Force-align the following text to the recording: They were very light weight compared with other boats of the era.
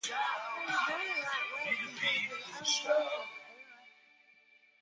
They 0.03 0.09
were 0.09 0.17
very 0.87 1.09
light 1.21 1.51
weight 1.57 1.77
compared 1.77 2.31
with 2.31 2.41
other 2.41 2.53
boats 2.59 2.85
of 2.85 2.85
the 2.85 2.93
era. 2.93 3.27